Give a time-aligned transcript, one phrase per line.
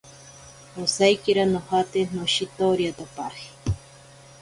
[0.83, 3.49] Osaikira nojate noshitoriatapaje.